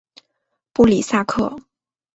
[0.73, 1.55] 布里萨克。